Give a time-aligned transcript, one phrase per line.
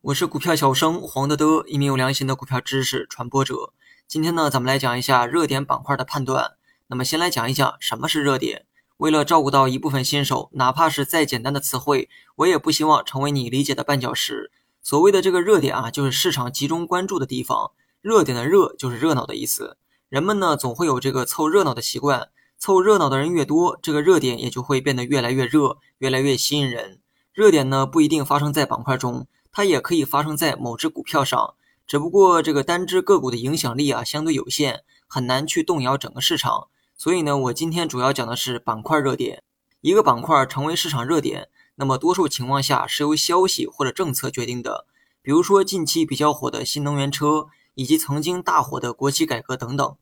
[0.00, 3.74] 我是股票小生黄德德，一名有良心的股票知识传播者。
[4.08, 6.52] 今天呢，咱们来讲一下热点板块的判断。
[6.86, 8.64] 那么，先来讲一讲什么是热点。
[8.96, 14.50] 为了照顾到一部分新手，哪怕是再简单的词汇，我也不希望成为你理解的绊脚石。
[14.80, 17.72] 所谓的这个热点啊，就是市场集中关注的地方。
[18.00, 19.76] 热点的热就是热闹的意思。
[20.08, 22.30] 人们呢，总会有这个凑热闹的习惯。
[22.58, 27.00] 凑热闹的人越多，这个热点也就会变得越来越热，越来越吸引人。
[27.32, 29.26] 热点呢，不一定发生在板块中。
[29.52, 31.54] 它也可以发生在某只股票上，
[31.86, 36.68] 只不过这个单只个股的影响力啊相对有限，很难去动摇整个市场。
[36.94, 39.42] 所以呢，我今天主要讲的是板块热点。
[39.80, 44.86] 一个板块成为市场热点，那么多数情况下是由消息或者政策决定的。
[45.22, 49.96] 比如说近期比较火的新能源车，以及曾经大火的国企改革等等。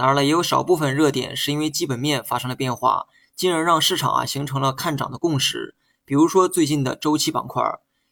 [0.00, 3.04] 当然了，也有少部分热点是因为基本面发生了变化，
[3.36, 5.74] 进而让市场啊形成了看涨的共识。
[6.06, 7.62] 比如说最近的周期板块。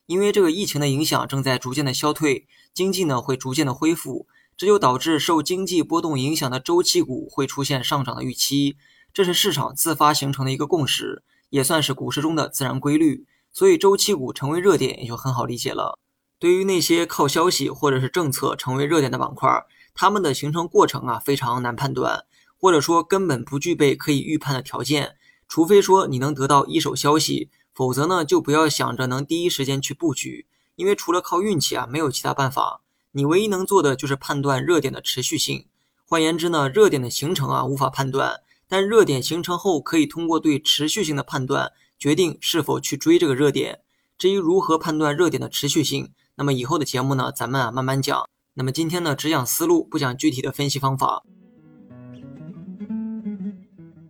[0.04, 8.76] 因为这个疫情的影响正在逐渐的消退，经济呢会逐渐的恢复，这就导致受经济波动影响的周期股会出现上涨的预期，
[9.14, 13.26] 这是市场自发形成的一个共识，也算是股市中的自然规律。
[13.50, 15.98] 所以周期股成为热点也就很好理解了。
[16.38, 22.24] 对于那些靠消息或者是政策成为热点的板块，它们的形成过程啊非常难判断，
[22.58, 25.16] 或者说根本不具备可以预判的条件，
[25.48, 27.50] 除非说你能得到一手消息。
[27.74, 32.80] 否则呢，就不要想着能第一时间去布局，因为除了靠运气啊，没有其他办法。
[33.12, 35.66] 你唯一能做的就是判断热点的持续性。
[36.04, 43.82] 换言之呢，热点的形成啊无法判断，但热点形成后可以通过对持续性的判断，决定是否去追这个热点。
[44.18, 48.28] 至于如何判断热点的持续性，那么以后的节目呢，咱们啊慢慢讲。
[48.54, 51.24] 那么今天呢，只讲思路，不讲具体的分析方法。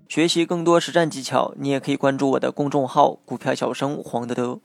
[0.07, 4.61] 学习更多实战技巧，你也可以关注我的公众号“股票小生黄德德”。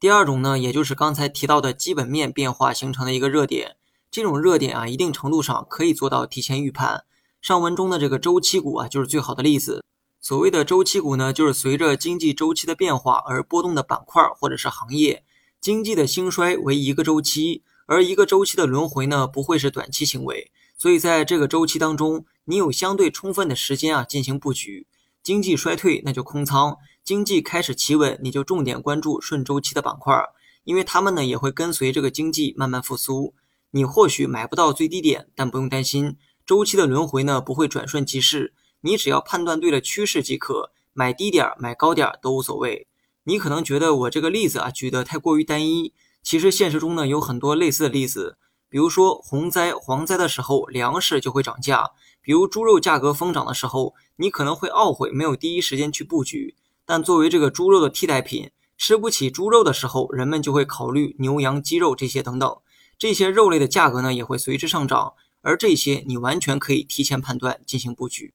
[0.00, 3.76] 第二种呢，也就是刚才提到的基本面变化形成的一个热点，
[4.10, 7.04] 这种热点啊，一定程度上可以做到提前预判。
[7.40, 9.84] 上文中的这个周期股啊，就是最好的例子。
[10.20, 15.22] 所谓的周期股呢，就是随着经济周期的变化而波动的板块或者是行业。
[15.64, 20.52] 经济的兴衰为一个周期，而一个周期的轮回呢，不会是短期行为。
[20.76, 24.86] 所以在这个周期当中，你有相对充分的时间啊进行布局。
[25.22, 30.14] 经济衰退那就空仓，经济开始企稳，你就重点关注顺周期的板块，
[30.64, 33.32] 因为他们呢也会跟随这个经济慢慢复苏。
[33.70, 38.52] 你或许买不到最低点，但不用担心，周期的轮回呢不会转瞬即逝。
[38.82, 42.86] 你只要判断对了趋势即可，买低点买高点都无所谓。
[43.24, 48.36] 你可能觉得我这个例子啊举得太过于单一，其实现实中呢有很多类似的例子。
[48.68, 56.54] 比如说洪灾、蝗灾的时候，粮食就会涨价；比如猪肉价格疯涨的时候，你可能会懊悔没有第一时间去布局。
[56.84, 62.56] 但作为这个猪肉的替代品，吃不起猪肉的时候，人们就会考虑牛羊鸡肉这些等等。
[62.98, 68.34] 这些肉类的价格呢，也会随之上涨，而这些你完全可以提前判断进行布局。